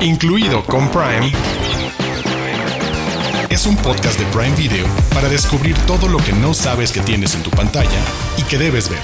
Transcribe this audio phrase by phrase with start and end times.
[0.00, 1.32] incluido con Prime,
[3.50, 7.34] es un podcast de Prime Video para descubrir todo lo que no sabes que tienes
[7.34, 8.00] en tu pantalla
[8.36, 9.00] y que debes ver.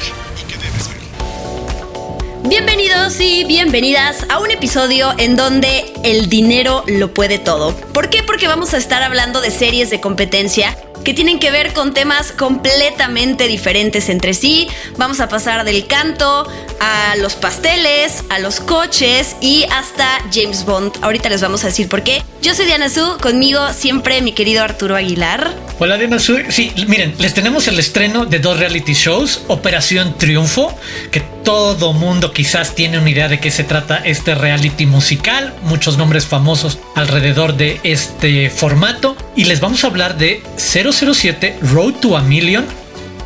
[2.46, 7.74] Bienvenidos y bienvenidas a un episodio en donde el dinero lo puede todo.
[7.74, 8.22] ¿Por qué?
[8.22, 12.32] Porque vamos a estar hablando de series de competencia que tienen que ver con temas
[12.32, 14.68] completamente diferentes entre sí.
[14.96, 16.46] Vamos a pasar del canto
[16.84, 20.92] a los pasteles, a los coches y hasta James Bond.
[21.00, 22.22] Ahorita les vamos a decir por qué.
[22.42, 25.50] Yo soy Diana Su, conmigo siempre mi querido Arturo Aguilar.
[25.78, 26.38] Hola Diana Su.
[26.50, 30.76] Sí, miren, les tenemos el estreno de dos reality shows, Operación Triunfo,
[31.10, 35.96] que todo mundo quizás tiene una idea de qué se trata este reality musical, muchos
[35.96, 42.16] nombres famosos alrededor de este formato y les vamos a hablar de 007 Road to
[42.16, 42.66] a Million,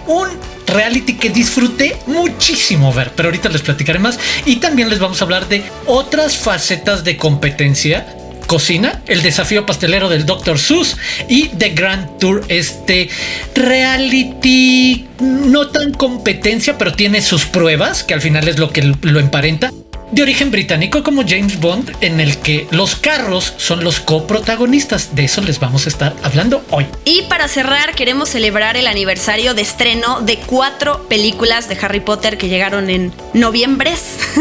[0.06, 0.28] un
[0.68, 5.24] reality que disfruté muchísimo ver, pero ahorita les platicaré más y también les vamos a
[5.24, 8.06] hablar de otras facetas de competencia
[8.46, 10.58] cocina, el desafío pastelero del Dr.
[10.58, 10.96] Seuss
[11.28, 13.10] y The Grand Tour, este
[13.54, 19.20] reality no tan competencia, pero tiene sus pruebas, que al final es lo que lo
[19.20, 19.70] emparenta
[20.10, 25.14] de origen británico como James Bond, en el que los carros son los coprotagonistas.
[25.14, 26.86] De eso les vamos a estar hablando hoy.
[27.04, 32.38] Y para cerrar, queremos celebrar el aniversario de estreno de cuatro películas de Harry Potter
[32.38, 33.92] que llegaron en noviembre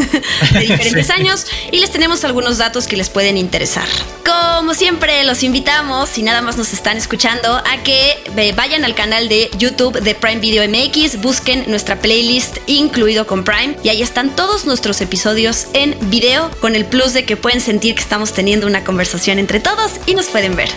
[0.51, 3.87] de diferentes años y les tenemos algunos datos que les pueden interesar.
[4.25, 8.93] Como siempre, los invitamos, si nada más nos están escuchando, a que eh, vayan al
[8.93, 14.01] canal de YouTube de Prime Video MX, busquen nuestra playlist incluido con Prime y ahí
[14.01, 18.33] están todos nuestros episodios en video con el plus de que pueden sentir que estamos
[18.33, 20.69] teniendo una conversación entre todos y nos pueden ver.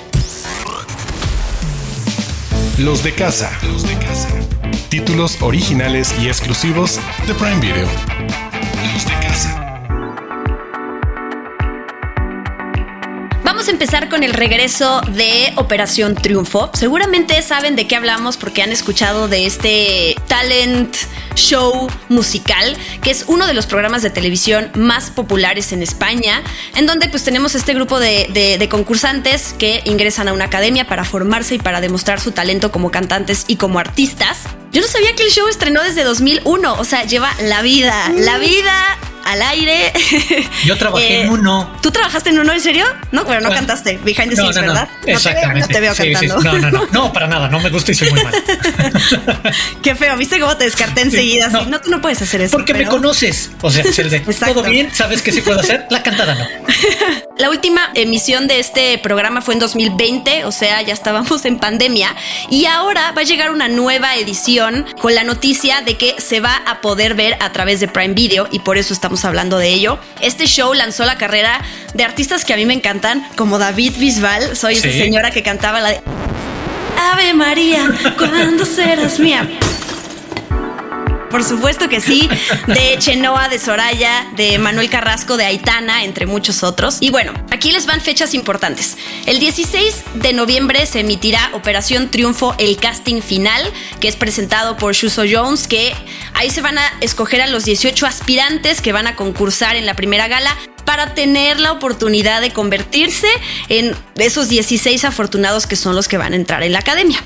[2.78, 3.50] Los de casa.
[3.62, 4.28] Los de casa.
[4.88, 7.88] Títulos originales y exclusivos de Prime Video.
[8.94, 9.04] Los
[13.80, 16.70] empezar con el regreso de Operación Triunfo.
[16.74, 20.94] Seguramente saben de qué hablamos porque han escuchado de este talent
[21.34, 26.42] show musical, que es uno de los programas de televisión más populares en España,
[26.76, 31.54] en donde pues tenemos este grupo de, concursantes que ingresan a una academia para formarse
[31.54, 34.40] y para demostrar su talento como cantantes y como artistas.
[34.72, 38.36] Yo no sabía que el show estrenó desde 2001, o sea, lleva la vida, la
[38.36, 39.92] vida al aire.
[40.64, 41.76] Yo trabajé en eh, uno.
[41.82, 42.84] ¿Tú trabajaste en uno, en serio?
[43.12, 44.88] No, pero no cantaste behind the scenes, ¿verdad?
[45.06, 45.60] Exactamente.
[45.60, 46.40] No te veo, cantando.
[46.42, 48.34] No, no, no, no, para nada, no me gusta y soy muy mal.
[49.82, 51.48] Qué feo, ¿viste cómo te descarté enseguida?
[51.48, 51.80] No.
[51.80, 52.56] tú no puedes hacer eso.
[52.56, 53.50] Porque me conoces.
[53.60, 56.46] O sea, el de todo bien, sabes que sí puedo hacer, la cantada no.
[57.38, 62.14] La última emisión de este programa fue en 2020, o sea, ya estábamos en pandemia.
[62.50, 66.62] Y ahora va a llegar una nueva edición con la noticia de que se va
[66.66, 69.98] a poder ver a través de Prime Video y por eso estamos hablando de ello.
[70.20, 71.60] Este show lanzó la carrera
[71.94, 74.56] de artistas que a mí me encantan, como David Bisbal.
[74.56, 76.00] Soy esa señora que cantaba la de
[77.12, 79.48] Ave María, ¿cuándo serás mía?
[81.30, 82.28] Por supuesto que sí,
[82.66, 86.98] de Chenoa, de Soraya, de Manuel Carrasco, de Aitana, entre muchos otros.
[87.00, 88.96] Y bueno, aquí les van fechas importantes.
[89.26, 93.62] El 16 de noviembre se emitirá Operación Triunfo, el casting final,
[94.00, 95.94] que es presentado por Shuso Jones, que
[96.34, 99.94] ahí se van a escoger a los 18 aspirantes que van a concursar en la
[99.94, 100.56] primera gala
[100.90, 103.28] para tener la oportunidad de convertirse
[103.68, 107.22] en esos 16 afortunados que son los que van a entrar en la academia.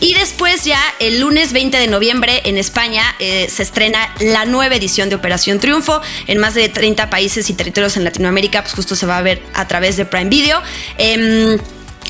[0.00, 4.74] Y después ya el lunes 20 de noviembre en España eh, se estrena la nueva
[4.74, 8.96] edición de Operación Triunfo en más de 30 países y territorios en Latinoamérica, pues justo
[8.96, 10.60] se va a ver a través de Prime Video.
[10.98, 11.56] Em,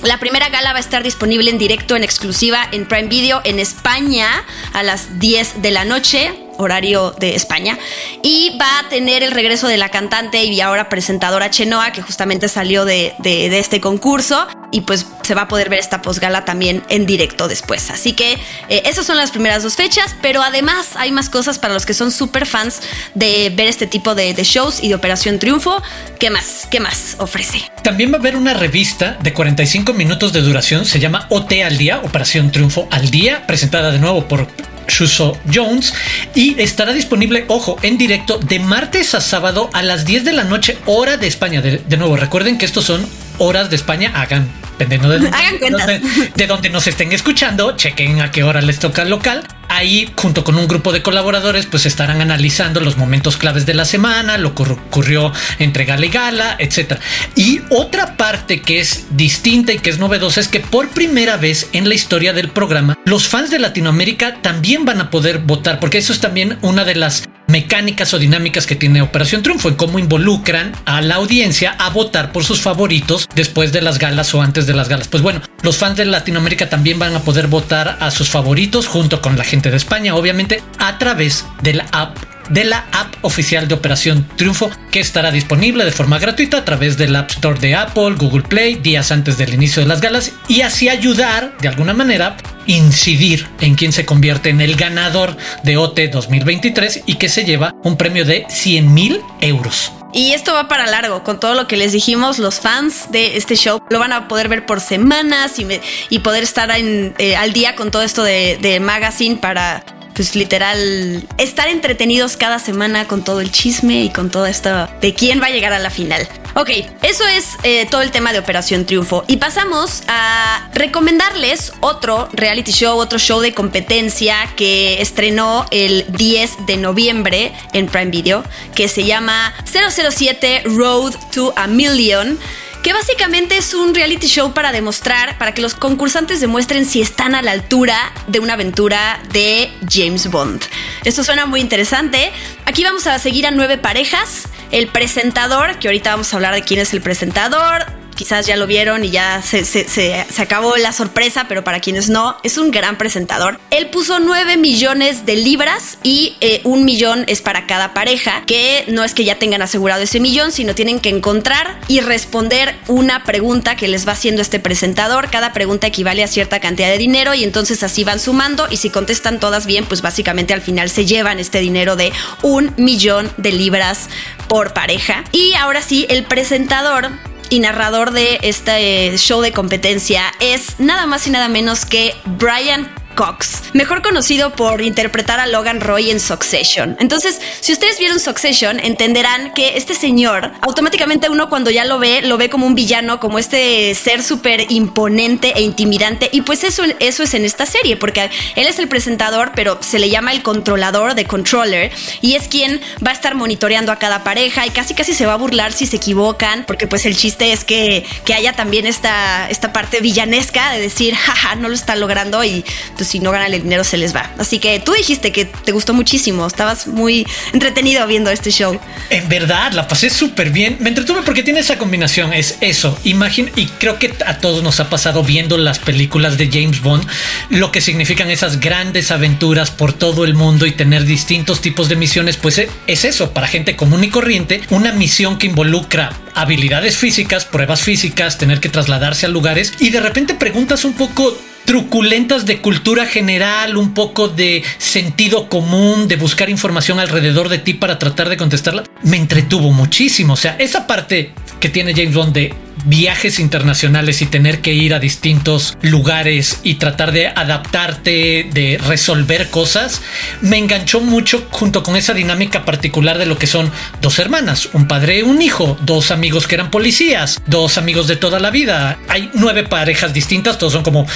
[0.05, 3.59] la primera gala va a estar disponible en directo, en exclusiva, en Prime Video en
[3.59, 7.79] España a las 10 de la noche horario de España.
[8.23, 12.49] Y va a tener el regreso de la cantante y ahora presentadora Chenoa, que justamente
[12.49, 14.47] salió de, este concurso.
[14.71, 17.91] Y pues se va a poder ver esta posgala también en directo después.
[17.91, 18.33] Así que
[18.69, 21.95] eh, esas son las primeras dos fechas, pero además hay más cosas para los que
[21.95, 22.81] son súper fans
[23.15, 25.81] de ver este tipo de, shows y de Operación Triunfo.
[26.19, 26.67] ¿Qué más?
[26.71, 27.63] ¿Qué más ofrece?
[27.83, 31.77] También va a haber una revista de 45 minutos de duración, se llama OT al
[31.77, 34.49] día, Operación Triunfo al día, presentada de nuevo por
[34.89, 35.95] Shuso Jones
[36.35, 40.45] y estará disponible, ojo, en directo de martes a sábado a las 10 de la
[40.45, 41.61] noche, hora de España.
[41.61, 43.07] De, de nuevo, recuerden que estos son
[43.39, 44.49] horas de España, hagan
[44.79, 45.21] dependiendo de,
[46.35, 49.47] de, donde nos estén escuchando, chequen a qué hora les toca el local.
[49.75, 53.85] Ahí, junto con un grupo de colaboradores, pues estarán analizando los momentos claves de la
[53.85, 57.01] semana, lo que ocurrió entre gala y gala, etcétera.
[57.35, 61.71] Y otra parte que es distinta y que es novedosa es que por primera vez
[61.73, 65.99] en la historia del programa, los fans de Latinoamérica también van a poder votar, porque
[65.99, 69.99] eso es también una de las mecánicas o dinámicas que tiene Operación Triunfo, en cómo
[69.99, 74.67] involucran a la audiencia a votar por sus favoritos después de las galas o antes
[74.67, 75.09] de las galas.
[75.09, 79.21] Pues bueno, los fans de Latinoamérica también van a poder votar a sus favoritos junto
[79.21, 82.19] con la gente de España, obviamente, a través de la app
[82.51, 86.97] de la app oficial de Operación Triunfo que estará disponible de forma gratuita a través
[86.99, 90.61] del App Store de Apple, Google Play, días antes del inicio de las galas y
[90.61, 96.01] así ayudar de alguna manera incidir en quien se convierte en el ganador de OT
[96.11, 99.93] 2023 y que se lleva un premio de 100 mil euros.
[100.15, 103.57] Y esto va para largo, con todo lo que les dijimos, los fans de este
[103.57, 105.67] show lo van a poder ver por semanas y,
[106.09, 109.85] y poder estar eh, al día con todo esto de, de magazine para
[110.15, 115.13] pues literal, estar entretenidos cada semana con todo el chisme y con todo esto de
[115.15, 116.29] quién va a llegar a la final.
[116.55, 116.71] Ok,
[117.03, 119.25] eso es eh, todo el tema de Operación Triunfo.
[119.27, 126.67] Y pasamos a recomendarles otro reality show, otro show de competencia que estrenó el 10
[126.67, 128.45] de noviembre en Prime Video,
[128.77, 132.39] que se llama 007 Road to a Million
[132.85, 137.35] que básicamente es un reality show para demostrar, para que los concursantes demuestren si están
[137.35, 137.97] a la altura
[138.27, 140.63] de una aventura de James Bond.
[141.03, 142.31] Esto suena muy interesante.
[142.67, 144.49] Aquí vamos a seguir a nueve parejas.
[144.71, 148.67] El presentador, que ahorita vamos a hablar de quién es el presentador, quizás ya lo
[148.67, 153.61] vieron y ya se, acabó la sorpresa, pero para quienes no, es un gran presentador.
[153.71, 158.85] Él puso 9 millones de libras y eh, un millón es para cada pareja, que
[158.89, 163.25] no es que ya tengan asegurado ese millón, sino tienen que encontrar y responder una
[163.25, 165.31] pregunta que les va haciendo este presentador.
[165.31, 168.91] Cada pregunta equivale a cierta cantidad de dinero y entonces así van sumando y si
[168.91, 172.13] contestan todas bien, pues básicamente al final se llevan este dinero de
[172.43, 174.09] un millón de libras
[174.49, 175.25] por pareja.
[175.33, 177.11] Y ahora sí, el presentador
[177.55, 182.91] y narrador de este show de competencia es nada más y nada menos que Brian
[183.15, 186.97] Cox, mejor conocido por interpretar a Logan Roy en Succession.
[187.01, 192.23] Entonces, si ustedes vieron Succession, entenderán que este señor, automáticamente uno cuando ya lo ve,
[192.23, 196.29] lo ve como un villano, como este ser súper imponente e intimidante.
[196.33, 199.99] Y pues eso, eso es en esta serie, porque él es el presentador, pero se
[199.99, 204.25] le llama el controlador de controller, y es quien va a estar monitoreando a cada
[204.25, 207.53] pareja y casi casi se va a burlar si se equivocan, porque pues el chiste
[207.53, 211.97] es que, que haya también esta, esta parte villanesca de decir, jaja, no lo está
[211.97, 212.65] logrando y
[212.97, 214.31] pues, si no ganan el dinero se les va.
[214.39, 218.79] Así que tú dijiste que te gustó muchísimo, estabas muy entretenido viendo este show.
[219.11, 220.77] En verdad, la pasé súper bien.
[220.81, 222.99] Me entretuve porque tiene esa combinación, es eso.
[223.05, 227.07] Imagina, y creo que a todos nos ha pasado viendo las películas de James Bond,
[227.51, 231.97] lo que significan esas grandes aventuras por todo el mundo y tener distintos tipos de
[231.97, 236.97] misiones, pues eh, es eso, para gente común y corriente, una misión que involucra habilidades
[236.97, 242.47] físicas, pruebas físicas, tener que trasladarse a lugares y de repente preguntas un poco truculentas
[242.47, 247.99] de cultura general, un poco de sentido común, de buscar información alrededor de ti para
[247.99, 250.35] tratar de contestarla, me entretuvo muchísimo.
[250.35, 251.33] O sea, esa parte
[251.65, 256.75] que tiene James Bond de viajes internacionales y tener que ir a distintos lugares y
[256.75, 260.03] tratar de adaptarte, de resolver cosas,
[260.43, 263.73] me enganchó mucho junto con esa dinámica particular de lo que son
[264.03, 268.41] dos hermanas, un padre un hijo, dos amigos que eran policías, dos amigos de toda
[268.41, 268.99] la vida.
[269.09, 271.07] Hay nueve parejas distintas, todos son como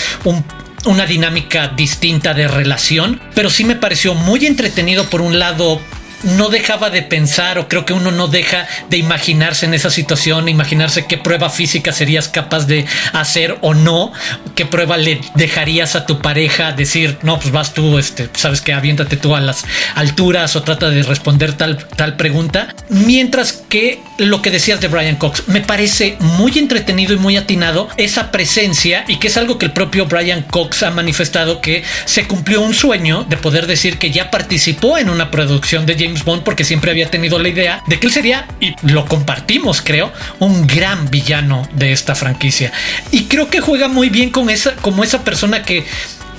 [0.87, 5.79] una dinámica distinta de relación, pero sí me pareció muy entretenido por un lado
[6.23, 10.49] no dejaba de pensar o creo que uno no deja de imaginarse en esa situación,
[10.49, 14.13] imaginarse qué prueba física serías capaz de hacer o no,
[14.55, 18.73] qué prueba le dejarías a tu pareja decir, no, pues vas tú, este, sabes que
[18.73, 22.75] aviéntate tú a las alturas o trata de responder tal, tal pregunta.
[22.89, 27.89] Mientras que lo que decías de Brian Cox me parece muy entretenido y muy atinado
[27.97, 32.27] esa presencia y que es algo que el propio Brian Cox ha manifestado que se
[32.27, 36.65] cumplió un sueño de poder decir que ya participó en una producción de Bond porque
[36.65, 41.11] siempre había tenido la idea de que él sería, y lo compartimos creo, un gran
[41.11, 42.73] villano de esta franquicia.
[43.11, 45.85] Y creo que juega muy bien con esa, como esa persona que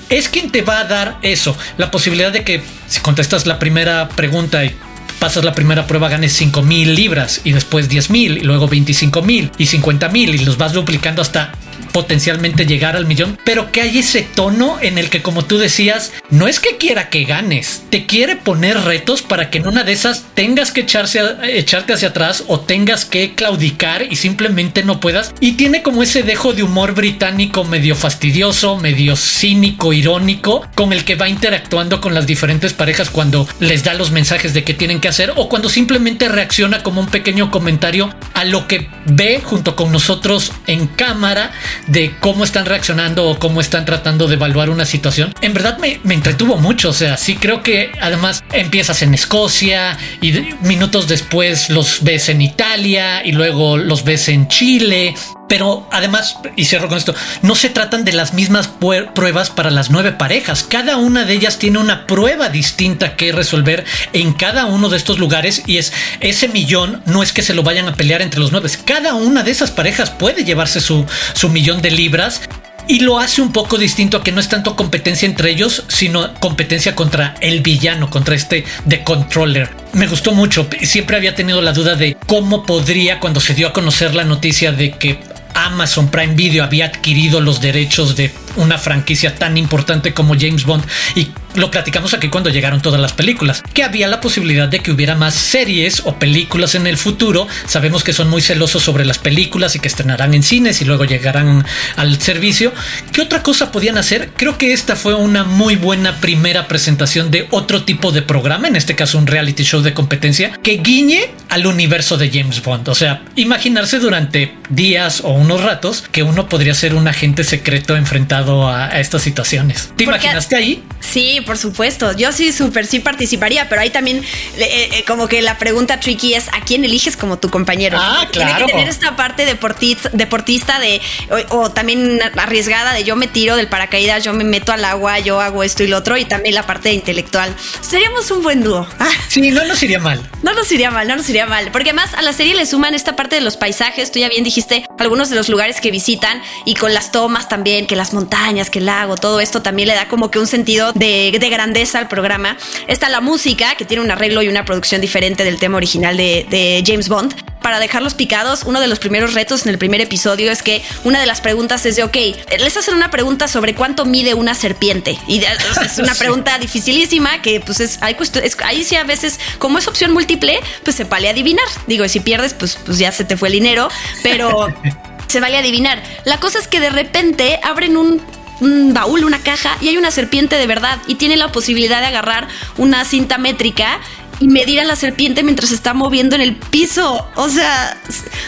[0.09, 4.09] es quien te va a dar eso, la posibilidad de que si contestas la primera
[4.09, 4.75] pregunta y
[5.19, 9.21] pasas la primera prueba ganes 5 mil libras y después 10 mil y luego 25
[9.21, 11.51] mil y 50 mil y los vas duplicando hasta
[11.91, 16.11] potencialmente llegar al millón, pero que hay ese tono en el que, como tú decías,
[16.29, 19.93] no es que quiera que ganes, te quiere poner retos para que en una de
[19.93, 25.33] esas tengas que echarse echarte hacia atrás o tengas que claudicar y simplemente no puedas.
[25.39, 31.03] Y tiene como ese dejo de humor británico medio fastidioso, medio cínico, irónico, con el
[31.03, 34.99] que va interactuando con las diferentes parejas cuando les da los mensajes de qué tienen
[34.99, 39.75] que hacer o cuando simplemente reacciona como un pequeño comentario a lo que ve junto
[39.75, 41.51] con nosotros en cámara
[41.87, 45.33] de cómo están reaccionando o cómo están tratando de evaluar una situación.
[45.41, 49.97] En verdad me, me entretuvo mucho, o sea, sí creo que además empiezas en Escocia
[50.21, 55.15] y minutos después los ves en Italia y luego los ves en Chile
[55.49, 58.69] pero además, y cierro con esto, no se tratan de las mismas
[59.13, 60.63] pruebas para las nueve parejas.
[60.63, 65.19] Cada una de ellas tiene una prueba distinta que resolver en cada uno de estos
[65.19, 65.91] lugares y es
[66.21, 68.69] ese millón no es que se lo vayan a pelear entre los nueve.
[68.85, 72.41] Cada una de esas parejas puede llevarse su, su millón de libras
[72.87, 76.33] y lo hace un poco distinto a que no es tanto competencia entre ellos, sino
[76.35, 79.69] competencia contra el villano, contra este The Controller.
[79.93, 83.73] Me gustó mucho, siempre había tenido la duda de cómo podría, cuando se dio a
[83.73, 85.19] conocer la noticia de que
[85.65, 90.83] Amazon Prime Video había adquirido los derechos de una franquicia tan importante como James Bond
[91.15, 94.91] y lo platicamos aquí cuando llegaron todas las películas, que había la posibilidad de que
[94.91, 97.47] hubiera más series o películas en el futuro.
[97.65, 101.05] Sabemos que son muy celosos sobre las películas y que estrenarán en cines y luego
[101.05, 101.65] llegarán
[101.95, 102.73] al servicio.
[103.11, 104.31] ¿Qué otra cosa podían hacer?
[104.35, 108.75] Creo que esta fue una muy buena primera presentación de otro tipo de programa, en
[108.75, 112.89] este caso un reality show de competencia, que guiñe al universo de James Bond.
[112.89, 117.95] O sea, imaginarse durante días o unos ratos que uno podría ser un agente secreto
[117.95, 119.91] enfrentado a, estas situaciones.
[119.95, 120.83] ¿Te imaginaste ahí?
[120.99, 122.15] Sí, por supuesto.
[122.15, 124.23] Yo sí, súper sí participaría, pero ahí también
[124.57, 127.97] eh, eh, como que la pregunta tricky es ¿a quién eliges como tu compañero?
[127.99, 128.49] Ah, claro.
[128.51, 131.01] Tiene que tener esta parte deportista, deportista de,
[131.49, 135.39] o, también arriesgada de yo me tiro del paracaídas, yo me meto al agua, yo
[135.41, 137.55] hago esto y lo otro, y también la parte intelectual.
[137.81, 138.87] Seríamos un buen dúo.
[139.29, 140.27] Sí, no nos iría mal.
[140.41, 141.69] No nos iría mal, no nos iría mal.
[141.71, 144.43] Porque además a la serie le suman esta parte de los paisajes, tú ya bien
[144.43, 148.71] dijiste, algunos de los lugares que visitan y con las tomas también, que las montañas,
[148.71, 151.97] que el lago, todo esto también le da como que un sentido de, de grandeza
[151.97, 152.57] al programa.
[152.87, 156.45] Está la música, que tiene un arreglo y una producción diferente del tema original de,
[156.49, 160.51] de James Bond para dejarlos picados, uno de los primeros retos en el primer episodio
[160.51, 162.15] es que una de las preguntas es de, ok,
[162.57, 165.17] les hacen una pregunta sobre cuánto mide una serpiente.
[165.27, 170.13] Y es una pregunta dificilísima que pues es, ahí sí a veces, como es opción
[170.13, 171.65] múltiple, pues se vale adivinar.
[171.85, 173.89] Digo, si pierdes, pues, pues ya se te fue el dinero,
[174.23, 174.67] pero
[175.27, 176.01] se vale adivinar.
[176.25, 178.21] La cosa es que de repente abren un
[178.59, 182.07] un baúl, una caja y hay una serpiente de verdad y tiene la posibilidad de
[182.07, 182.47] agarrar
[182.77, 183.99] una cinta métrica
[184.39, 187.27] y medir a la serpiente mientras se está moviendo en el piso.
[187.35, 187.97] O sea,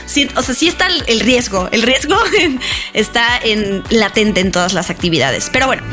[0.06, 1.68] sí, o sea, sí está el, riesgo.
[1.72, 2.15] El riesgo
[2.94, 5.50] está en latente en todas las actividades.
[5.51, 5.84] Pero bueno,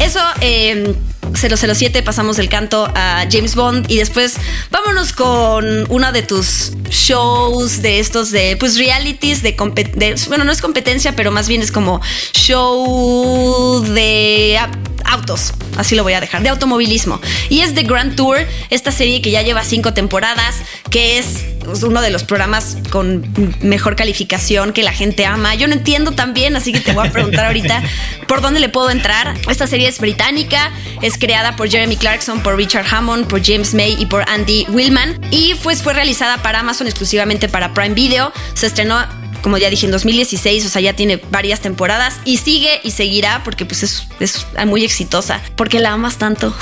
[0.00, 0.20] eso.
[0.40, 0.94] Eh,
[1.34, 4.36] 007 pasamos del canto a James Bond y después
[4.70, 10.52] vámonos con uno de tus shows de estos de pues realities de, de bueno no
[10.52, 12.00] es competencia pero más bien es como
[12.32, 14.58] show de
[15.08, 17.20] autos, así lo voy a dejar, de automovilismo.
[17.48, 18.38] Y es The Grand Tour,
[18.70, 20.56] esta serie que ya lleva cinco temporadas,
[20.90, 21.44] que es
[21.82, 23.26] uno de los programas con
[23.60, 25.54] mejor calificación que la gente ama.
[25.54, 27.82] Yo no entiendo también, así que te voy a preguntar ahorita
[28.28, 29.36] por dónde le puedo entrar.
[29.48, 30.70] Esta serie es británica,
[31.02, 35.18] es creada por Jeremy Clarkson, por Richard Hammond, por James May y por Andy Willman.
[35.30, 38.32] Y pues fue realizada para Amazon exclusivamente para Prime Video.
[38.54, 38.98] Se estrenó
[39.42, 43.42] como ya dije, en 2016, o sea, ya tiene varias temporadas y sigue y seguirá
[43.44, 45.40] porque pues es, es muy exitosa.
[45.56, 46.54] porque la amas tanto?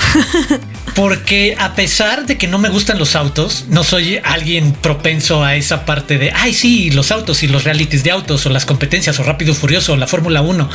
[0.95, 5.55] porque a pesar de que no me gustan los autos, no soy alguien propenso a
[5.55, 9.19] esa parte de, ay, sí, los autos y los realities de autos o las competencias
[9.19, 10.69] o Rápido Furioso o la Fórmula 1.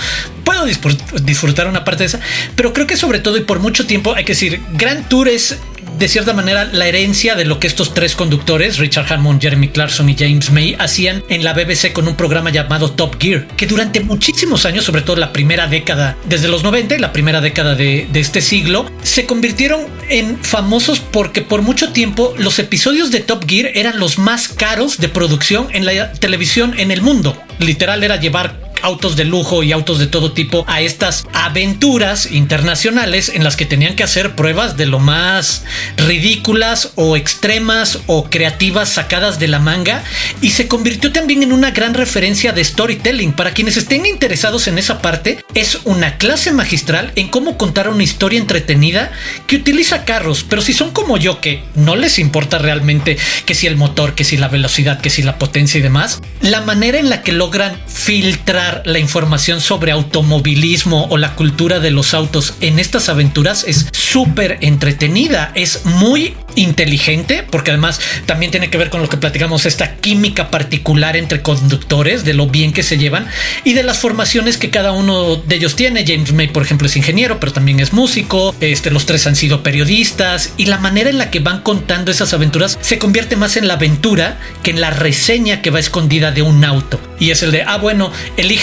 [0.45, 2.21] Puedo disfrutar una parte de esa,
[2.57, 5.59] pero creo que sobre todo y por mucho tiempo hay que decir, Grand Tour es
[6.03, 10.09] de cierta manera la herencia de lo que estos tres conductores, Richard Hammond, Jeremy Clarkson
[10.09, 14.01] y James May, hacían en la BBC con un programa llamado Top Gear, que durante
[14.01, 18.19] muchísimos años, sobre todo la primera década, desde los 90 la primera década de, de
[18.19, 23.71] este siglo, se convirtieron en famosos porque por mucho tiempo los episodios de Top Gear
[23.73, 27.41] eran los más caros de producción en la televisión en el mundo.
[27.61, 33.31] Literal era llevar autos de lujo y autos de todo tipo a estas aventuras internacionales
[33.35, 35.65] en las que tenían que hacer pruebas de lo más
[35.97, 40.03] ridículas o extremas o creativas sacadas de la manga
[40.41, 43.33] y se convirtió también en una gran referencia de storytelling.
[43.33, 48.03] Para quienes estén interesados en esa parte, es una clase magistral en cómo contar una
[48.03, 49.13] historia entretenida
[49.47, 53.67] que utiliza carros, pero si son como yo que no les importa realmente que si
[53.67, 57.11] el motor, que si la velocidad, que si la potencia y demás, la manera en
[57.11, 62.79] la que logran filtrar la información sobre automovilismo o la cultura de los autos en
[62.79, 69.03] estas aventuras es súper entretenida, es muy inteligente, porque además también tiene que ver con
[69.03, 73.27] lo que platicamos, esta química particular entre conductores, de lo bien que se llevan
[73.65, 76.05] y de las formaciones que cada uno de ellos tiene.
[76.07, 79.63] James May, por ejemplo, es ingeniero, pero también es músico, este, los tres han sido
[79.63, 83.69] periodistas y la manera en la que van contando esas aventuras se convierte más en
[83.69, 87.01] la aventura que en la reseña que va escondida de un auto.
[87.19, 88.11] Y es el de, ah, bueno,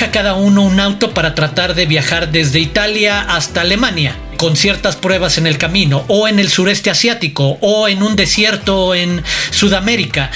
[0.08, 5.38] cada uno un auto para tratar de viajar desde Italia hasta Alemania con ciertas pruebas
[5.38, 10.32] en el camino, o en el sureste asiático, o en un desierto en Sudamérica.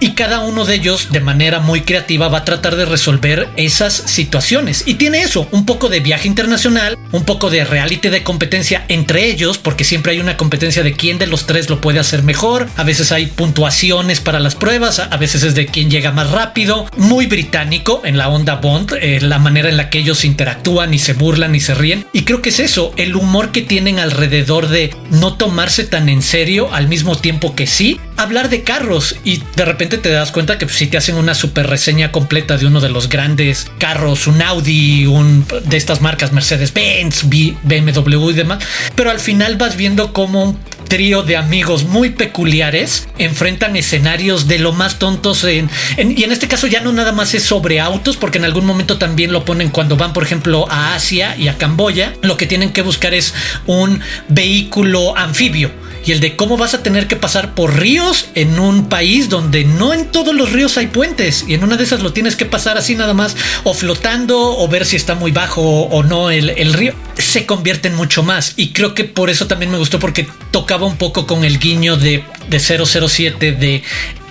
[0.00, 3.94] Y cada uno de ellos, de manera muy creativa, va a tratar de resolver esas
[3.94, 4.84] situaciones.
[4.86, 9.26] Y tiene eso, un poco de viaje internacional, un poco de reality de competencia entre
[9.26, 12.68] ellos, porque siempre hay una competencia de quién de los tres lo puede hacer mejor.
[12.76, 16.86] A veces hay puntuaciones para las pruebas, a veces es de quién llega más rápido.
[16.96, 20.98] Muy británico en la onda Bond, eh, la manera en la que ellos interactúan y
[20.98, 22.06] se burlan y se ríen.
[22.12, 26.22] Y creo que es eso, el humor que tienen alrededor de no tomarse tan en
[26.22, 30.58] serio al mismo tiempo que sí, hablar de carros y de repente te das cuenta
[30.58, 34.42] que si te hacen una super reseña completa de uno de los grandes carros, un
[34.42, 38.64] Audi, un de estas marcas Mercedes-Benz, BMW y demás,
[38.94, 44.58] pero al final vas viendo cómo un trío de amigos muy peculiares enfrentan escenarios de
[44.58, 45.58] lo más tontos y
[45.98, 49.32] en este caso ya no nada más es sobre autos porque en algún momento también
[49.32, 52.82] lo ponen cuando van por ejemplo a Asia y a Camboya lo que tienen que
[52.82, 53.34] buscar es
[53.66, 55.72] un vehículo anfibio
[56.06, 59.64] y el de cómo vas a tener que pasar por ríos en un país donde
[59.64, 62.46] no en todos los ríos hay puentes y en una de esas lo tienes que
[62.46, 66.72] pasar así nada más o flotando o ver si está muy bajo o no el,
[66.74, 66.94] río.
[67.18, 70.86] Se convierte en mucho más y creo que por eso también me gustó porque tocaba
[70.86, 73.82] un poco con el guiño de, de 007 de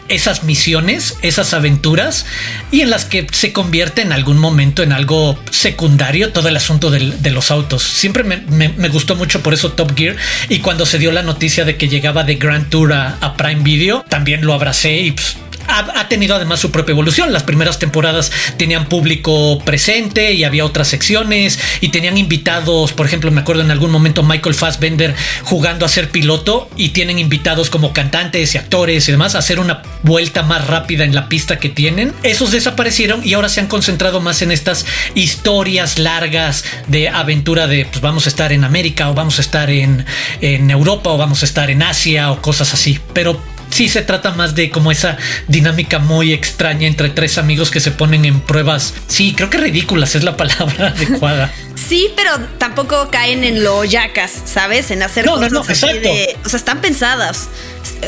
[0.07, 2.25] esas misiones, esas aventuras,
[2.71, 6.91] y en las que se convierte en algún momento en algo secundario todo el asunto
[6.91, 7.83] de los autos.
[7.83, 10.15] Siempre me, gustó mucho por eso Top Gear,
[10.50, 14.05] y cuando se dio la noticia de que llegaba de Grand Tour a, Prime Video,
[14.07, 17.34] también lo abracé y pues, ha, tenido además su propia evolución.
[17.34, 23.31] Las primeras temporadas tenían público presente y había otras secciones y tenían invitados, por ejemplo,
[23.31, 27.93] me acuerdo en algún momento Michael Fassbender jugando a ser piloto y tienen invitados como
[27.93, 31.69] cantantes y actores y demás a hacer una vuelta más rápida en la pista que
[31.69, 32.13] tienen.
[32.24, 37.86] Esos desaparecieron y ahora se han concentrado más en estas historias largas de aventura de
[37.86, 40.05] pues vamos a estar en América o vamos a estar en,
[40.41, 43.00] en Europa o vamos a estar en Asia o cosas así.
[43.13, 43.39] Pero
[43.75, 45.17] sí se trata más de como esa
[45.50, 48.94] dinámica muy extraña entre tres amigos que se ponen en pruebas.
[49.08, 51.53] Sí, creo que ridículas es la palabra adecuada.
[51.75, 54.92] Sí, pero tampoco caen en lo yacas, ¿sabes?
[54.92, 56.38] En hacer cosas no, no, así de.
[56.46, 57.50] O sea, están pensadas.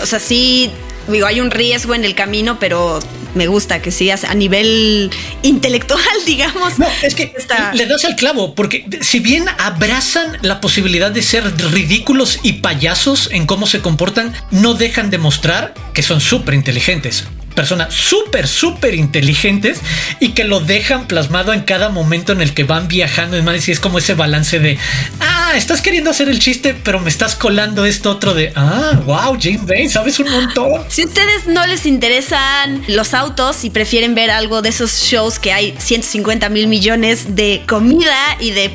[0.01, 0.71] O sea, sí
[1.13, 2.99] digo, hay un riesgo en el camino, pero
[3.35, 5.11] me gusta que sigas a nivel
[5.43, 6.79] intelectual, digamos.
[6.79, 7.33] No, es que
[7.73, 13.29] le das al clavo, porque si bien abrazan la posibilidad de ser ridículos y payasos
[13.31, 17.25] en cómo se comportan, no dejan de mostrar que son súper inteligentes
[17.57, 19.79] personas súper, súper inteligentes
[20.19, 23.35] y que lo dejan plasmado en cada momento en el que van viajando.
[23.35, 24.77] Es más, y es como ese balance de,
[25.19, 29.35] ah, estás queriendo hacer el chiste, pero me estás colando esto otro de, ah, wow,
[29.41, 30.83] James Bay, sabes un montón.
[30.87, 35.51] Si ustedes no les interesan los autos y prefieren ver algo de esos shows que
[35.51, 38.71] hay 150 mil millones de comida y de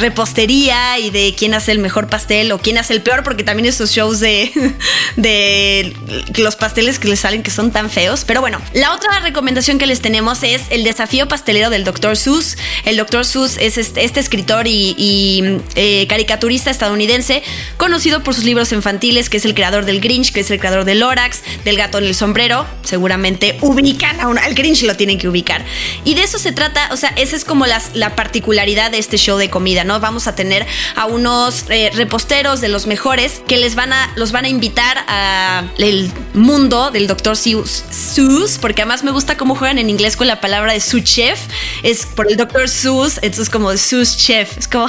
[0.00, 3.68] repostería y de quién hace el mejor pastel o quién hace el peor, porque también
[3.68, 4.50] esos shows de,
[5.16, 5.94] de
[6.38, 9.86] los pasteles que les salen que son tan feos pero bueno, la otra recomendación que
[9.86, 12.16] les tenemos es el desafío pastelero del Dr.
[12.16, 12.56] Seuss.
[12.84, 13.24] El Dr.
[13.24, 17.42] Seuss es este, escritor y, eh, caricaturista estadounidense,
[17.76, 20.84] conocido por sus libros infantiles, que es el creador del Grinch, que es el creador
[20.84, 22.66] del Lorax, del gato en el sombrero.
[22.84, 25.64] Seguramente ubican a al Grinch lo tienen que ubicar.
[26.04, 29.38] Y de eso se trata, o sea, esa es como la particularidad de este show
[29.38, 29.98] de comida, ¿no?
[29.98, 34.30] Vamos a tener a unos eh, reposteros de los mejores que les van a, los
[34.32, 37.36] van a invitar al mundo del Dr.
[37.36, 41.00] Seuss Seuss, porque además me gusta cómo juegan en inglés con la palabra de su
[41.00, 41.40] chef,
[41.82, 44.88] es por el doctor Seuss, entonces como Seuss chef, es como,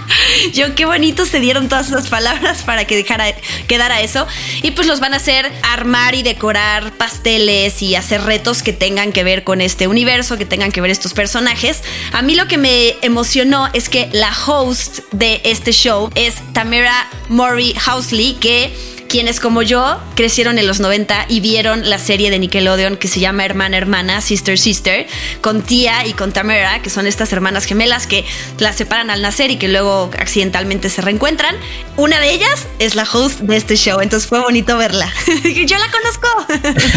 [0.52, 3.26] yo qué bonito se dieron todas las palabras para que dejara,
[3.66, 4.26] quedara eso,
[4.62, 9.12] y pues los van a hacer armar y decorar pasteles y hacer retos que tengan
[9.12, 11.82] que ver con este universo, que tengan que ver estos personajes.
[12.12, 17.08] A mí lo que me emocionó es que la host de este show es Tamara
[17.28, 18.72] Murray Housley, que
[19.08, 23.20] quienes como yo crecieron en los 90 y vieron la serie de Nickelodeon que se
[23.20, 25.06] llama Hermana Hermana, Sister Sister,
[25.40, 28.24] con Tía y con Tamara, que son estas hermanas gemelas que
[28.58, 31.56] las separan al nacer y que luego accidentalmente se reencuentran.
[31.96, 35.12] Una de ellas es la host de este show, entonces fue bonito verla.
[35.66, 36.28] yo la conozco.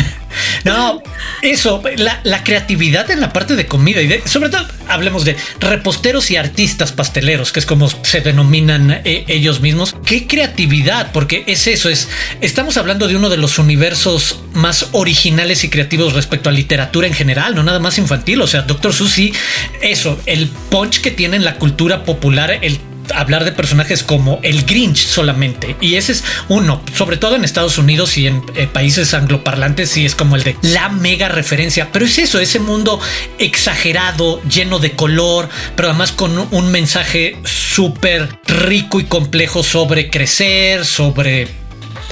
[0.66, 1.02] no,
[1.42, 6.32] Eso, la, creatividad en la parte de comida y de, sobre todo hablemos de reposteros
[6.32, 9.96] y artistas pasteleros, que es como se denominan eh, ellos mismos.
[10.06, 12.10] Qué creatividad, porque es eso, es
[12.42, 17.14] estamos hablando de uno de los universos más originales y creativos respecto a literatura en
[17.14, 18.42] general, no nada más infantil.
[18.42, 19.34] O sea, Doctor Susi,
[19.82, 22.80] eso, el punch que tiene en la cultura popular, el
[23.14, 25.76] hablar de personajes como el Grinch solamente.
[25.82, 30.06] Y ese es uno, sobre todo en Estados Unidos y en eh, países angloparlantes, sí
[30.06, 31.90] es como el de la mega referencia.
[31.92, 33.00] Pero es eso, ese mundo
[33.38, 40.86] exagerado, lleno de color, pero además con un mensaje súper rico y complejo sobre crecer,
[40.86, 41.48] sobre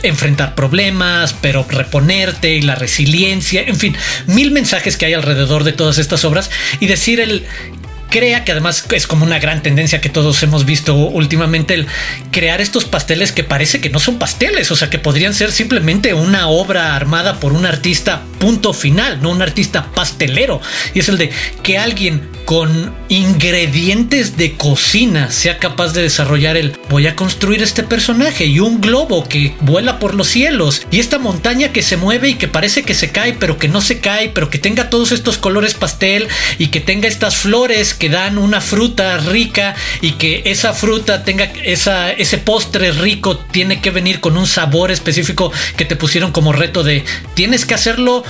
[0.04, 3.98] enfrentar problemas, pero reponerte y la resiliencia, en fin,
[4.28, 6.50] mil mensajes que hay alrededor de todas estas obras
[6.80, 7.46] y decir el
[8.10, 11.88] crea, que además es como una gran tendencia que todos hemos visto últimamente, el
[12.32, 16.14] crear estos pasteles que parece que no son pasteles, o sea, que podrían ser simplemente
[16.14, 20.62] una obra armada por un artista punto final, no un artista pastelero.
[20.94, 21.30] Y es el de
[21.62, 27.84] que alguien con ingredientes de cocina sea capaz de desarrollar el voy a construir este
[27.84, 32.30] personaje y un globo que vuela por los cielos y esta montaña que se mueve
[32.30, 35.12] y que parece que se cae pero que no se cae pero que tenga todos
[35.12, 40.42] estos colores pastel y que tenga estas flores que dan una fruta rica y que
[40.46, 45.86] esa fruta tenga esa, ese postre rico tiene que venir con un sabor específico que
[45.86, 47.04] te pusieron como reto de
[47.36, 48.24] tienes que hacerlo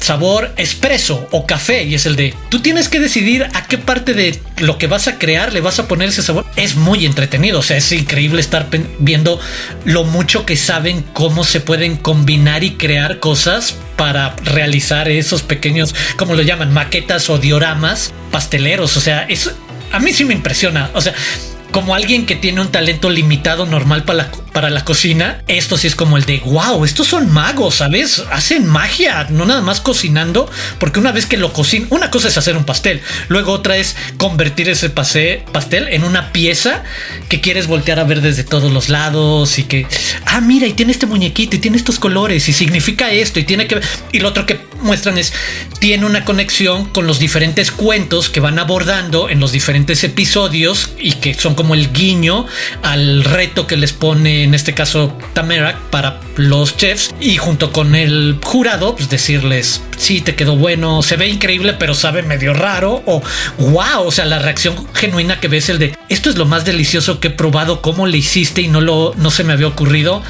[0.00, 4.14] sabor espresso o café y es el de tú tienes que decidir a qué parte
[4.14, 6.46] de lo que vas a crear le vas a poner ese sabor.
[6.56, 9.40] Es muy entretenido, o sea, es increíble estar viendo
[9.84, 15.94] lo mucho que saben cómo se pueden combinar y crear cosas para realizar esos pequeños,
[16.16, 19.52] como lo llaman, maquetas o dioramas pasteleros, o sea, eso
[19.92, 21.14] a mí sí me impresiona, o sea,
[21.70, 25.86] como alguien que tiene un talento limitado normal para la, para la cocina, esto sí
[25.86, 28.22] es como el de wow, estos son magos, ¿sabes?
[28.30, 32.38] Hacen magia, no nada más cocinando, porque una vez que lo cocinan, una cosa es
[32.38, 36.82] hacer un pastel, luego otra es convertir ese pastel en una pieza
[37.28, 39.86] que quieres voltear a ver desde todos los lados y que,
[40.24, 43.66] ah, mira, y tiene este muñequito y tiene estos colores y significa esto y tiene
[43.66, 43.80] que,
[44.12, 45.32] y lo otro que muestran es,
[45.78, 51.12] tiene una conexión con los diferentes cuentos que van abordando en los diferentes episodios y
[51.12, 52.46] que son como el guiño
[52.82, 57.94] al reto que les pone en este caso Tamera para los chefs y junto con
[57.94, 63.02] el jurado pues decirles sí te quedó bueno se ve increíble pero sabe medio raro
[63.06, 63.22] o
[63.58, 67.20] wow o sea la reacción genuina que ves el de esto es lo más delicioso
[67.20, 70.22] que he probado cómo le hiciste y no lo no se me había ocurrido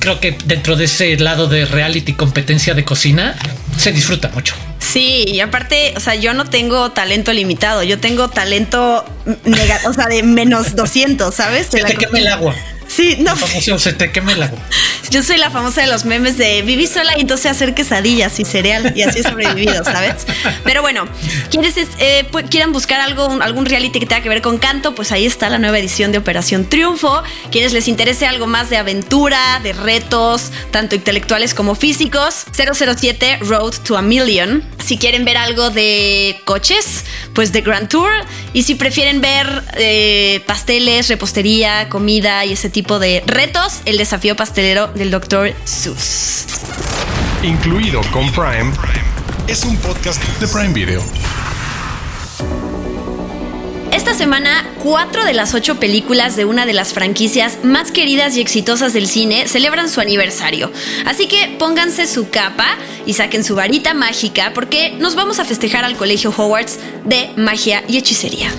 [0.00, 3.36] creo que dentro de ese lado de reality competencia de cocina
[3.78, 4.56] se disfruta mucho.
[4.80, 9.04] Sí, y aparte, o sea, yo no tengo talento limitado, yo tengo talento,
[9.86, 11.68] o sea, de menos 200, ¿sabes?
[11.68, 12.56] Se te quema el agua.
[12.90, 13.36] Sí, no.
[13.78, 14.58] se te queme agua.
[15.10, 18.44] Yo soy la famosa de los memes de viví sola y entonces hacer quesadillas y
[18.44, 20.26] cereal y así he sobrevivido, ¿sabes?
[20.64, 21.08] Pero bueno,
[21.50, 24.94] ¿quieres, eh, quieran buscar algo, algún reality que tenga que ver con canto?
[24.94, 27.22] Pues ahí está la nueva edición de Operación Triunfo.
[27.50, 33.74] Quienes les interese algo más de aventura, de retos, tanto intelectuales como físicos, 007 Road
[33.84, 34.64] to a Million.
[34.84, 38.10] Si quieren ver algo de coches, pues de Grand Tour.
[38.52, 43.98] Y si prefieren ver eh, pasteles, repostería, comida y ese tipo tipo de retos, el
[43.98, 45.52] desafío pastelero del Dr.
[45.64, 46.46] Seuss.
[47.42, 48.72] Incluido con Prime,
[49.48, 51.02] es un podcast de Prime Video.
[53.92, 58.40] Esta semana, cuatro de las ocho películas de una de las franquicias más queridas y
[58.40, 60.72] exitosas del cine celebran su aniversario.
[61.04, 65.84] Así que pónganse su capa y saquen su varita mágica porque nos vamos a festejar
[65.84, 68.50] al Colegio Hogwarts de Magia y Hechicería.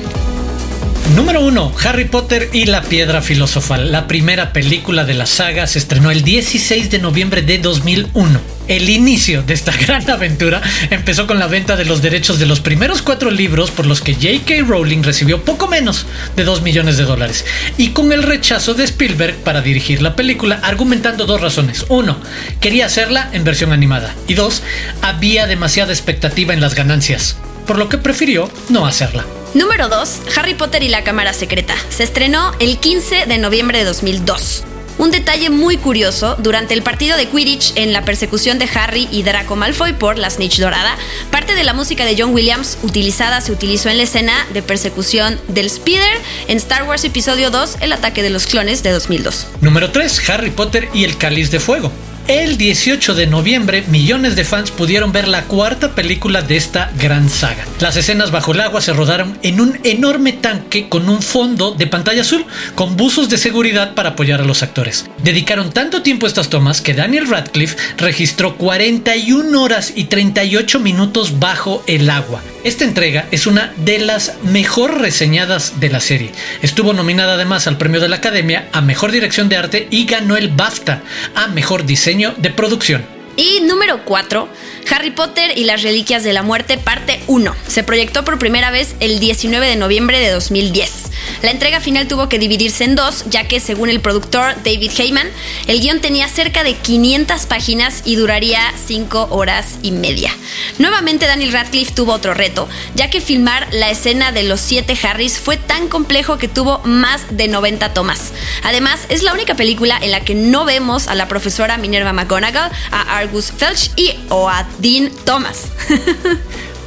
[1.15, 1.74] Número 1.
[1.84, 3.91] Harry Potter y la Piedra Filosofal.
[3.91, 8.39] La primera película de la saga se estrenó el 16 de noviembre de 2001.
[8.69, 12.62] El inicio de esta gran aventura empezó con la venta de los derechos de los
[12.62, 14.65] primeros cuatro libros por los que J.K.
[14.65, 16.06] Rowling recibió poco menos
[16.38, 17.45] de 2 millones de dólares
[17.78, 21.86] y con el rechazo de Spielberg para dirigir la película argumentando dos razones.
[21.89, 22.21] Uno,
[22.62, 24.63] quería hacerla en versión animada y dos,
[25.02, 29.26] había demasiada expectativa en las ganancias, por lo que prefirió no hacerla.
[29.54, 30.21] Número 2.
[30.38, 31.76] Harry Potter y la Cámara Secreta.
[31.89, 34.63] Se estrenó el 15 de noviembre de 2002.
[34.97, 39.24] Un detalle muy curioso, durante el partido de Quidditch en la persecución de Harry y
[39.24, 40.95] Draco Malfoy por la Snitch Dorada,
[41.32, 45.39] parte de la música de John Williams utilizada se utilizó en la escena de persecución
[45.47, 49.47] del Speeder en Star Wars Episodio 2, El ataque de los clones de 2002.
[49.62, 50.30] Número 3.
[50.30, 51.91] Harry Potter y el Cáliz de Fuego.
[52.27, 57.29] El 18 de noviembre millones de fans pudieron ver la cuarta película de esta gran
[57.29, 57.65] saga.
[57.79, 61.88] Las escenas bajo el agua se rodaron en un enorme tanque con un fondo de
[61.88, 65.05] pantalla azul con buzos de seguridad para apoyar a los actores.
[65.23, 71.39] Dedicaron tanto tiempo a estas tomas que Daniel Radcliffe registró 41 horas y 38 minutos
[71.39, 72.41] bajo el agua.
[72.63, 76.31] Esta entrega es una de las mejor reseñadas de la serie.
[76.62, 80.38] Estuvo nominada además al premio de la Academia a Mejor Dirección de Arte y ganó
[80.38, 81.01] el BAFTA
[81.34, 83.06] a Mejor Diseño de Producción.
[83.38, 84.47] Y número 4,
[84.89, 87.55] Harry Potter y las Reliquias de la Muerte, parte 1.
[87.67, 91.11] Se proyectó por primera vez el 19 de noviembre de 2010.
[91.41, 95.27] La entrega final tuvo que dividirse en dos, ya que según el productor David Heyman,
[95.67, 100.35] el guion tenía cerca de 500 páginas y duraría 5 horas y media.
[100.77, 105.39] Nuevamente Daniel Radcliffe tuvo otro reto, ya que filmar la escena de los siete Harrys
[105.39, 108.31] fue tan complejo que tuvo más de 90 tomas.
[108.63, 112.71] Además, es la única película en la que no vemos a la profesora Minerva McGonagall,
[112.91, 115.67] a Argus Filch y o a Dean Thomas.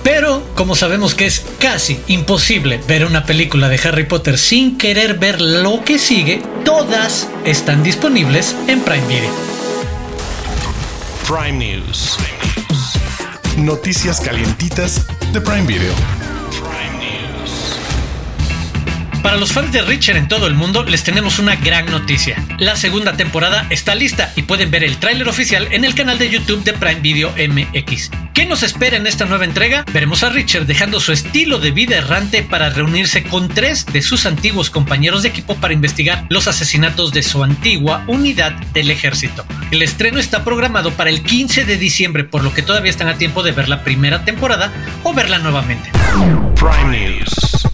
[0.02, 5.18] Pero como sabemos que es casi imposible ver una película de Harry Potter sin querer
[5.18, 9.30] ver lo que sigue, todas están disponibles en Prime Video.
[11.26, 12.18] Prime News.
[13.56, 16.23] Noticias calientitas de Prime Video.
[19.24, 22.44] Para los fans de Richard en todo el mundo les tenemos una gran noticia.
[22.58, 26.28] La segunda temporada está lista y pueden ver el tráiler oficial en el canal de
[26.28, 28.10] YouTube de Prime Video MX.
[28.34, 29.86] ¿Qué nos espera en esta nueva entrega?
[29.94, 34.26] Veremos a Richard dejando su estilo de vida errante para reunirse con tres de sus
[34.26, 39.46] antiguos compañeros de equipo para investigar los asesinatos de su antigua unidad del ejército.
[39.70, 43.16] El estreno está programado para el 15 de diciembre, por lo que todavía están a
[43.16, 44.70] tiempo de ver la primera temporada
[45.02, 45.90] o verla nuevamente.
[46.60, 47.64] Prime News.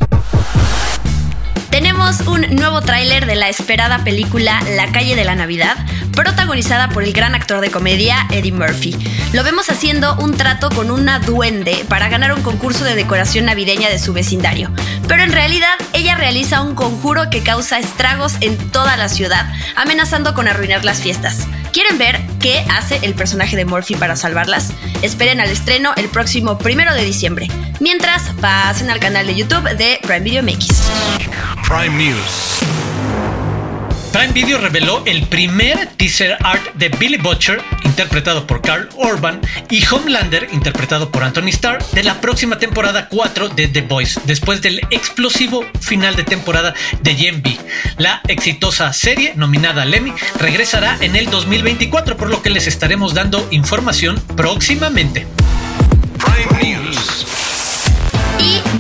[2.01, 5.77] Tenemos un nuevo tráiler de la esperada película La calle de la Navidad,
[6.13, 8.97] protagonizada por el gran actor de comedia Eddie Murphy.
[9.33, 13.89] Lo vemos haciendo un trato con una duende para ganar un concurso de decoración navideña
[13.89, 14.71] de su vecindario.
[15.09, 20.35] Pero en realidad ella realiza un conjuro que causa estragos en toda la ciudad, amenazando
[20.35, 21.47] con arruinar las fiestas.
[21.73, 24.73] ¿Quieren ver qué hace el personaje de Murphy para salvarlas?
[25.03, 27.49] Esperen al estreno el próximo primero de diciembre.
[27.79, 30.69] Mientras, pasen al canal de YouTube de Prime Video MX.
[31.67, 32.61] Prime News.
[34.13, 39.85] Prime Video reveló el primer teaser art de Billy Butcher, interpretado por Carl Urban, y
[39.87, 44.81] Homelander, interpretado por Anthony Starr, de la próxima temporada 4 de The Voice, después del
[44.91, 47.57] explosivo final de temporada de Gen B.
[47.99, 53.15] La exitosa serie, nominada al Emmy, regresará en el 2024, por lo que les estaremos
[53.15, 55.27] dando información próximamente.
[56.19, 56.80] Prime.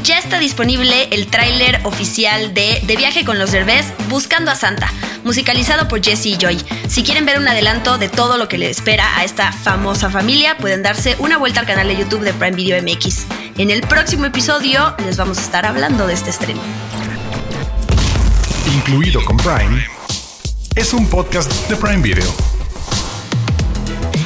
[0.02, 4.90] Ya está disponible el tráiler oficial de De viaje con los Derbez Buscando a Santa,
[5.24, 6.58] musicalizado por Jesse y Joy.
[6.88, 10.56] Si quieren ver un adelanto de todo lo que le espera a esta famosa familia,
[10.56, 13.26] pueden darse una vuelta al canal de YouTube de Prime Video MX.
[13.58, 16.60] En el próximo episodio les vamos a estar hablando de este estreno.
[18.74, 19.84] Incluido con Prime.
[20.74, 22.59] Es un podcast de Prime Video.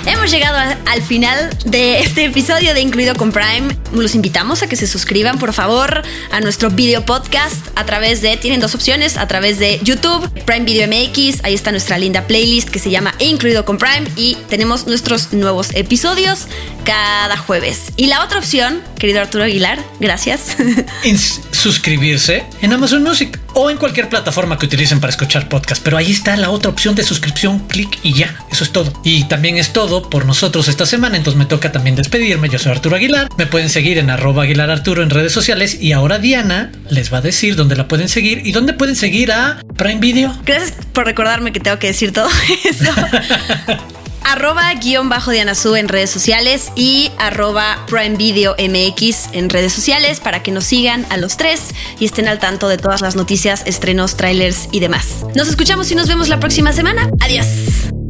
[0.06, 3.74] Hemos llegado al final de este episodio de Incluido con Prime.
[3.92, 8.36] Los invitamos a que se suscriban, por favor, a nuestro video podcast a través de,
[8.36, 12.68] tienen dos opciones, a través de YouTube, Prime Video MX, ahí está nuestra linda playlist
[12.68, 16.48] que se llama Incluido con Prime y tenemos nuestros nuevos episodios
[16.84, 17.92] cada jueves.
[17.96, 20.56] Y la otra opción, querido Arturo Aguilar, gracias.
[21.50, 25.82] suscribirse en Amazon Music o en cualquier plataforma que utilicen para escuchar podcast.
[25.82, 28.36] Pero ahí está la otra opción de suscripción, clic y ya.
[28.50, 28.92] Eso es todo.
[29.04, 31.16] Y también es todo por nosotros esta semana.
[31.16, 32.48] Entonces me toca también despedirme.
[32.48, 33.28] Yo soy Arturo Aguilar.
[33.36, 35.78] Me pueden seguir en arroba Aguilar Arturo en redes sociales.
[35.80, 39.32] Y ahora Diana les va a decir dónde la pueden seguir y dónde pueden seguir
[39.32, 40.36] a Prime Video.
[40.44, 42.28] Gracias por recordarme que tengo que decir todo
[42.64, 42.92] eso.
[44.24, 49.72] arroba guion bajo Diana Su en redes sociales y arroba Prime Video MX en redes
[49.72, 53.16] sociales para que nos sigan a los tres y estén al tanto de todas las
[53.16, 55.24] noticias, estrenos, trailers y demás.
[55.34, 57.10] Nos escuchamos y nos vemos la próxima semana.
[57.20, 58.03] Adiós.